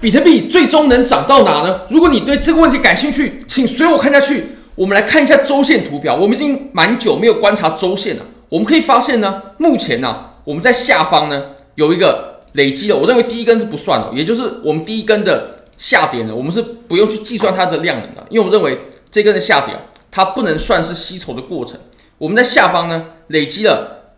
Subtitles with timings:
[0.00, 1.80] 比特币最终能涨到哪呢？
[1.90, 4.46] 如果你对这个问题感兴趣，请随我看下去。
[4.74, 6.16] 我们来看一下周线图表。
[6.16, 8.22] 我们已经蛮久没有观察周线了。
[8.48, 12.96] 我们可以发现呢，目前呢，我们在下方呢有一个累积的。
[12.96, 18.80] 我认为第一根是不算的，也就是我们第一根的下跌呢，我们是不用去计算它的量能的，因为我认为
[19.10, 19.74] 这根的下跌
[20.10, 21.78] 它不能算是吸筹的过程。
[22.16, 24.14] 我们在下方呢累积了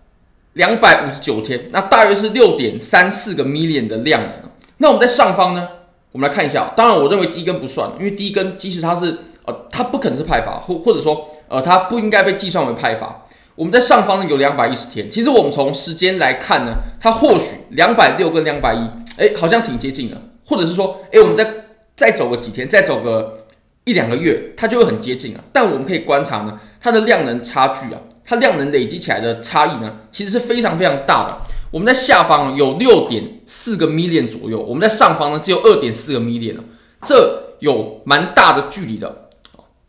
[0.53, 4.52] 两百五十九天，那大约是六点三四个 million 的量能。
[4.83, 5.69] 那我们在上方呢，
[6.11, 6.73] 我们来看一下。
[6.77, 13.23] 当然，我认为第一根不算，因为第一根即使它是呃，它不可能是派发，或或者说呃，它不应该被计算为派发。
[13.55, 18.79] 我们在上方呢有两百一十天，其实我们从时间来看呢，它或许两百六跟两百一，
[19.23, 20.21] 哎，好像挺接近的。
[20.45, 21.49] 或者是说，哎，我们再
[21.95, 23.39] 再走个几天，再走个
[23.85, 25.41] 一两个月，它就会很接近啊。
[25.53, 31.39] 但我们可以观察呢，它的量能差距啊，它量能累积起来的差异呢，其实是非常非常大的。
[31.73, 36.63] 我们在下方有六点四个 million 左右，我们在上方呢只有二点四个 million 了，
[37.03, 39.31] 这有蛮大的距离的，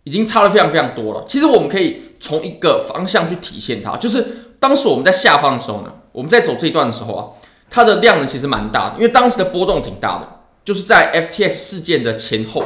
[0.06, 1.26] 已经差了非常非常多了。
[1.28, 4.26] 其实我们可以从一个方向去体现它，就是
[4.61, 7.28] 当时我们在下方的时候呢，我们在走这一段的时候啊，
[7.70, 10.28] 它的量呢其实蛮大的，因为当时的波动挺大的，
[10.64, 12.64] 就是在 FTX 事件的前后。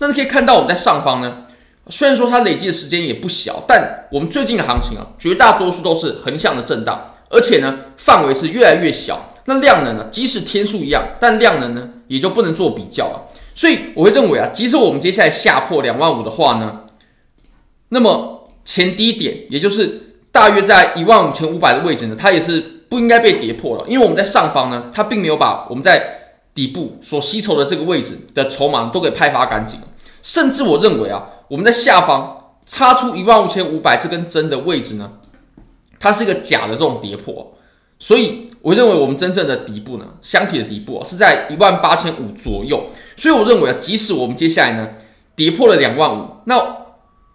[0.00, 1.44] 那你可以看到我们在上方呢，
[1.88, 7.09] 虽然说它累积的时间也不小，但我们最近的行情啊，绝大多数都是横向的震荡。
[7.30, 9.28] 而且呢，范围是越来越小。
[9.46, 13.26] 那量能呢，即使天数一样，但量能呢也就不能做比较了。
[13.54, 16.80] 所以我会认为啊，即使我们接下来下破两万五的话呢，
[17.88, 23.84] 那么前低点，也就是大约在一万五千五百的位置呢，它也是不应该被跌破了。
[23.88, 29.80] 因为我们在上方呢，它并没有把我们在底部所吸筹的这个位置的筹码都给派发干净。
[30.22, 35.12] 甚至我认为啊，我们在下方插出一万五千五百这根针的位置呢。
[36.00, 37.54] 它是一个假的这种跌破，
[37.98, 42.86] 所以我认为我们真正的底部呢，箱体的底部啊，是在一万八千五左右。
[43.16, 44.88] 所以我认为啊，即使我们接下来呢
[45.36, 46.58] 跌破了两万五，那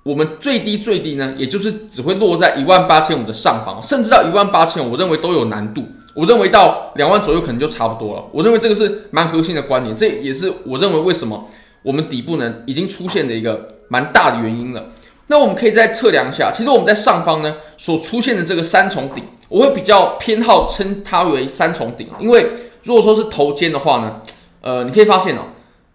[0.03, 5.83] 我们最低最低呢，也就是只会落在一万八千五的上方，甚至到一万八千，我认为都有难度。
[6.15, 8.23] 我认为到两万左右可能就差不多了。
[8.31, 11.47] 我认为这个是蛮核心的观点，这也是我认为为什么
[11.83, 14.85] 我们底部呢已经出现的一个蛮大的原因了。
[15.27, 22.47] 那我们可以再测量一下，其实我们在上方呢所出现的这个三重顶，我会比较偏好称它为三重顶，因为
[22.83, 24.21] 如果说是头肩的话呢，
[24.61, 25.41] 呃，你可以发现哦，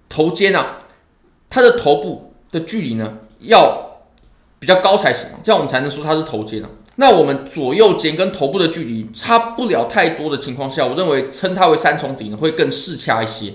[0.08, 0.78] 头肩啊，
[1.48, 4.02] 它的头部的距离呢要
[4.58, 6.68] 比较高才行，这样我们才能说它是头肩啊。
[6.97, 13.54] 那我们左右肩跟头部的距离差不了太多的情况下，我认为称它为三重顶会更适恰一些。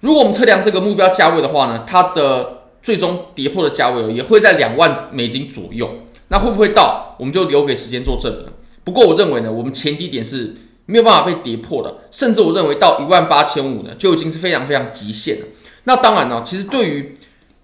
[0.00, 5.90] 如果我们测量这个目标价位的话呢，它的最终跌破的价位也会在两万美金左右，
[6.28, 7.16] 那会不会到？
[7.18, 8.46] 我们就留给时间做证明。
[8.84, 15.46] 不过我认为呢，我们前低点是没有办法被跌破的，甚至我认为到一万八千五呢，就已经是非常非常极限了。
[15.84, 17.14] 那当然呢，其实对于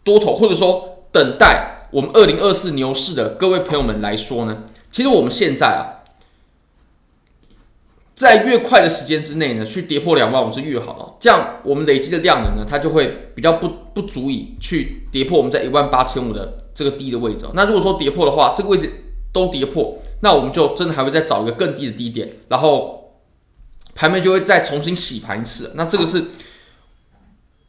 [0.03, 6.00] 多头或者说等待我们二零二四牛市的各位朋友们来说呢，其实我们现在啊。
[8.21, 17.47] 在越快的时间之内呢，去跌破两万五是越好的，这样我们累积的量能呢，它就会比较不不足以去跌破我们在一万八千五的这个低的位置。
[17.55, 18.93] 那如果说跌破的话，这个位置
[19.33, 23.15] 都跌破，那我们就真的还会再找一个更低的低点，然后
[23.95, 25.73] 盘面就会再重新洗盘一次。
[25.75, 26.25] 那这个是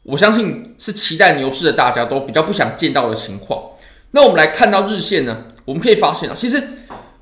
[0.02, 3.70] 我相信是期待牛市的大家都比较不想见到的情况。
[4.10, 6.62] 那我们来看到日线呢，我们可以发现啊，其实。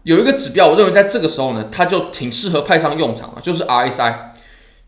[0.02, 4.14] 有一个指标，我认为在这个时候呢，它就挺适合派上用场了，就是 RSI。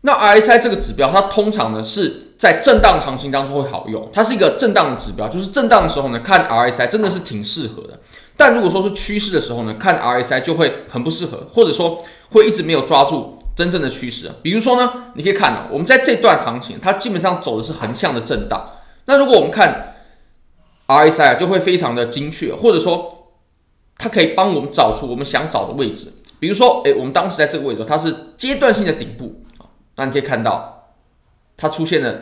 [0.01, 7.99] 那 RSI 这个指标，它通常呢是在震荡行情当中会好用，它是一个震荡的指标，就是震荡的时候呢，看 RSI 真的是挺适合的。
[8.35, 14.29] 但如果说是趋势的时候呢，看 RSI 就会很不适合，或者说会一直没有抓住真正的趋势。
[14.41, 18.71] 比如说呢，你可以看到，我们在这段行情，它基本上走的是横向的震荡。
[19.05, 19.95] 那如果我们看
[20.87, 23.19] RSI 啊，就会非常的精确，或者说。
[24.03, 29.41] 它可以帮我们找出我们想找的位置，比如说，诶，我们当时在这个位置，它是阶段性的顶部，
[29.95, 30.89] 那你可以看到
[31.55, 32.13] 它出现了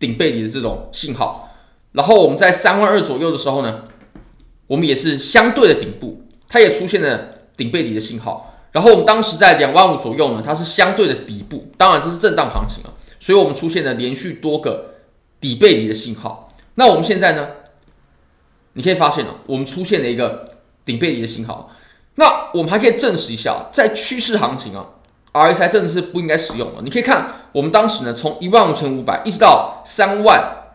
[0.00, 1.48] 顶背离的这种信号，
[1.92, 3.84] 然后我们在三万二左右的时候呢，
[4.66, 14.94] 我们也是相对的顶部，它也出现了顶背离的信号，然后我们当时在两万五左右呢，它是相对的底部，当然这是震荡行情啊，所以我们出现了连续多个
[15.40, 17.46] 底背离的信号，那我们现在呢，
[18.72, 20.57] 你可以发现啊，我们出现了一个。
[20.88, 21.70] 顶背离的信号，
[22.14, 24.86] 那我们还可以证实一下，在趋势行情啊
[25.34, 26.80] ，RSI 真的是不应该使用的。
[26.82, 30.70] 你可以看我们当时呢，从一万五千五百一直到三万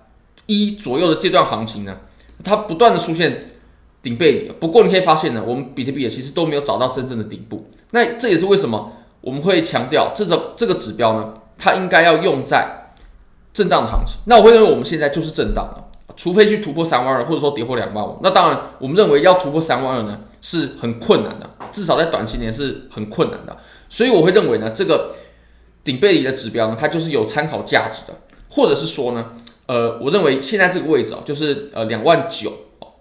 [0.45, 1.97] 一左右的这段行情呢，
[2.43, 3.55] 它不断的出现
[4.03, 4.51] 顶背离。
[4.59, 7.65] 不过你可以发现呢，我们比特币也其实都没有找到真正的顶部。
[7.89, 12.91] 那这也是为什么我们会强调这种这个指标呢，它应该要用在
[13.51, 14.17] 震荡的行情。
[14.27, 15.82] 那我会认为我们现在就是震荡了，
[16.15, 18.19] 除非去突破三万二，或者说跌破两万五。
[18.21, 23.57] 那当然，我们认为要突破三万二呢是很困难的，至少在短期内是很困难的。
[23.89, 25.15] 所以我会认为呢，这个
[25.83, 28.13] 顶背离的指标呢，它就是有参考价值的，
[28.49, 29.33] 或者是说呢，
[29.67, 32.51] 呃，我认为现在这个位置啊，就是呃两万九、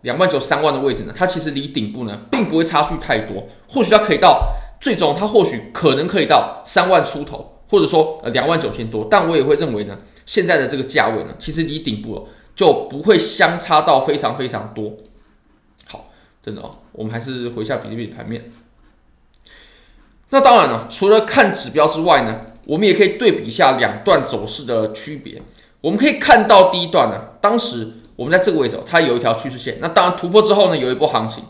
[0.03, 14.95] 两万九三万的位置呢，它其实离顶部呢并不会差距太多，或许它可以到最终，它或许可能可以到三万出头，或者说呃两万九千多，但我也会认为呢，现在的这个价位呢，其实离顶部就不会相差到非常非常多。
[15.87, 16.07] 好，
[16.43, 18.51] 真的哦，我们还是回下比特币盘面。
[20.31, 25.43] 那当然了，除了看指标之外呢，我们也可以对比一下两段走势的区别。
[25.83, 29.79] 我们可以看到第一段呢，当时我们在这个位置，它有一条趋势线。
[29.81, 31.45] 那当然突破之后呢，有一波行情。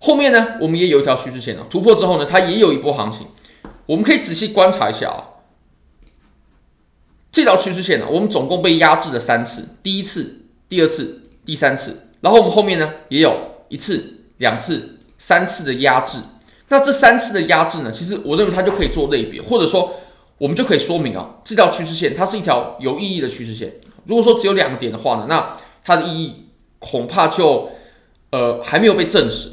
[0.00, 3.28] 后面呢，我们也有一条趋势线啊，突破之后呢，它也有一波行情。
[3.86, 5.29] 我们可以仔细观察一下啊，
[7.32, 12.08] 这条趋势线呢，我们总共被压制了三次，第一次、第二次、第三次。
[12.20, 13.36] 然后我们后面呢，也有
[13.68, 16.18] 一次、两次、三次的压制。
[16.68, 19.94] 那这三次的压制呢，其实我认为它就可以做类别，或者说。
[20.40, 23.74] 我们就可以说明啊，这条趋势线它是一条有意义的趋势线。
[24.06, 26.46] 如果说只有两个点的话呢，那它的意义
[26.78, 27.68] 恐怕就
[28.30, 29.50] 呃还没有被证实。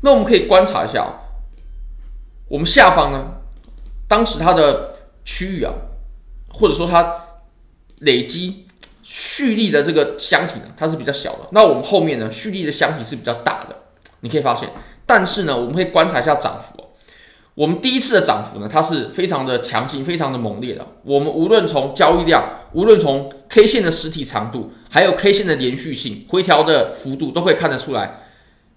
[0.00, 1.22] 那我们可以观察一下啊，
[2.48, 3.34] 我们下方呢，
[4.08, 5.72] 当时它的区域啊，
[6.52, 7.24] 或者说它
[8.00, 8.66] 累积
[9.02, 11.48] 蓄力的这个箱体呢，它是比较小的。
[11.50, 13.76] 那我们后面呢，蓄力的箱体是比较大的。
[14.20, 14.68] 你可以发现，
[15.04, 16.80] 但是呢，我们可以观察一下涨幅。
[17.54, 20.86] 我们第一次的涨幅呢，它是非常的强劲，非常的猛烈的。
[21.02, 28.20] 我们无论从交易量，无论从 K 线的实体长度，还有 K 线的连续性、回调的幅度，都可以看得出来。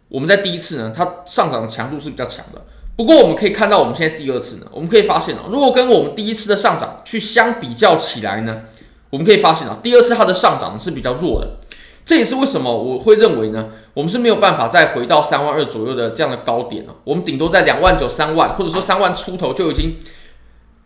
[0.10, 2.66] 我们在第一次呢，它上涨的强度是比较强的。
[2.95, 8.62] 不过我们可以看到，我们现在第二次呢，我们可以发现啊，如果跟我们第一次的上涨去相比较起来呢，
[9.09, 11.57] 我们可以发现啊，第二次它的上涨是比较弱的。
[12.06, 16.94] 这也是为什么我会认为呢，我们是没有办法再回到三万二左右的这样的高点了。
[17.03, 19.97] 我们顶多在两万九、三万，或者说三万出头就已经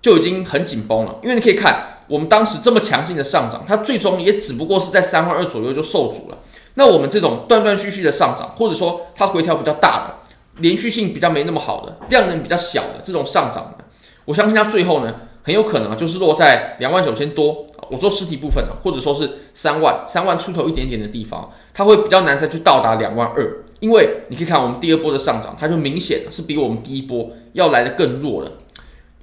[0.02, 1.16] 就已经很紧绷了。
[1.22, 6.38] 因为你可以看，我们当时这么强劲的上涨，它最终也只不过是在三万二左右就受阻了。
[6.76, 10.16] 那我们这种断断续续的上涨，或者说它回调比较大的，
[10.60, 13.84] 连续性比较没那么好的，量能比较小的这种上涨呢，
[14.26, 15.14] 我相信它最后呢，
[15.44, 17.66] 很有可能啊，就是落在两万九千多。
[17.90, 28.52] 我说实体部分呢，或者说是三万、三万出头一点点的地方，它会比较难再去到达两万二，因为你可以看我们第二波的上涨，它就明显是比我们第一波要来的更弱了。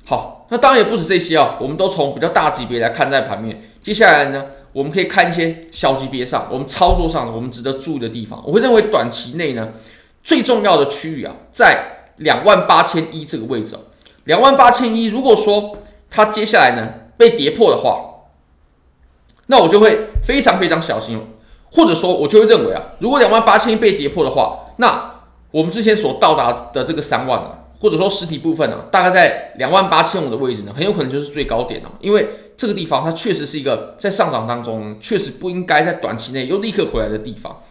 [0.04, 3.70] 好，那当然也不止这些啊，我们都从比较大级别来看待盘面。
[3.80, 8.42] 接下来呢，我们可以看一些小级别上，我们操作上我们值得注意的地方。
[8.44, 9.68] 我会认为短期内呢，
[10.26, 13.76] 最重要的区域啊，在两万八千一这个位置。
[14.24, 15.78] 两万八千一，如果说
[16.10, 18.24] 它接下来呢被跌破的话，
[19.46, 21.22] 那我就会非常非常小心了，
[21.70, 37.62] 或者说，我就会认为啊，如果两万八千一被跌破的话，那我们之前所到达的这个三万啊，或者说实体部分呢，大概在两万八千五的位置呢，很有可能就是最高点了，因为这个地方它确实是一个在上涨当中，确实不应该在短期内又立刻回来的地方。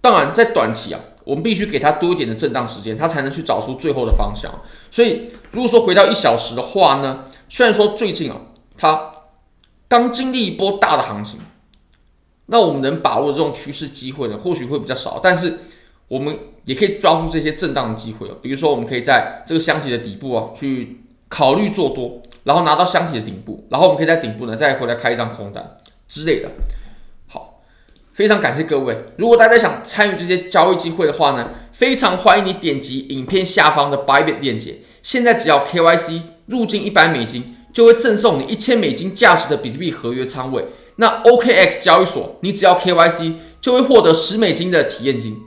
[0.00, 1.00] 当然，在短期啊，
[1.30, 4.50] 我们必须给它多一点的震荡时间，它才能去找出最后的方向。
[4.90, 8.36] 所以，如果说回到一小时的话呢，虽然说最近啊，
[8.76, 9.12] 它。
[9.90, 11.40] 刚经历一波大的行情，
[12.46, 15.58] 那我们能把握这种趋势机会呢，或许会比较少，但是
[16.06, 18.36] 我们也可以抓住这些震荡的机会啊。
[18.40, 25.60] 比如说，我们可以在这个箱体的底部啊，去考虑做多，然后拿到箱体的顶部，然后我们可以在顶部呢再回来开一张空单
[26.06, 26.48] 之类的。
[28.20, 28.94] 非常感谢各位。
[29.16, 34.76] 如果大家想参与这些交易机会的话呢，非常欢迎你点击影片下方的 Bybit 链接。
[35.02, 37.56] 现在只要 KYC 入金一百美金。
[37.72, 40.66] 就会赠送你一千美金价值的比特币合约仓位。
[40.96, 45.38] 那 OKX 交易所，你只要 KYC 就会获得十美金的体验金，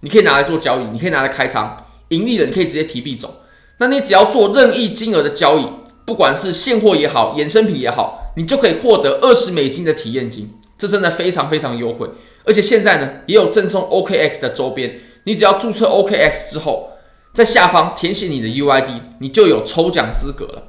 [0.00, 3.42] 你可以拿来做交易，你可以拿来开仓，盈利了你可以直接提币走。
[3.78, 5.66] 那你只要做任意金额的交易，
[6.04, 12.08] 不管是现货也好，衍生品也好，你就可以获得二十美金的体验金，这真的非常非常优惠。
[12.44, 16.92] 而且现在呢，也有赠送 OKX 的周边，你只要注册 OKX 之后，
[17.34, 20.62] 在下方填写你的 UID，你就有抽奖资格了。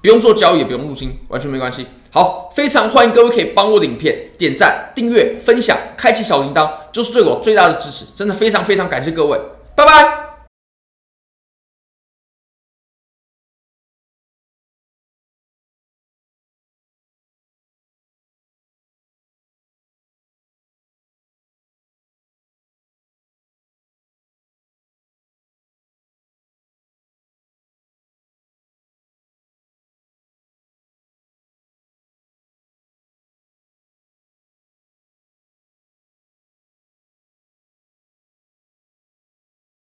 [0.00, 1.86] 不用做交易，也不用入金，完全没关系。
[2.10, 8.06] 好，非常欢迎各位可以帮我的影片点赞、订阅、分享、开启小铃铛，就是对我最大的支持。
[8.16, 9.38] 真的非常非常感谢各位，
[9.76, 10.21] 拜拜。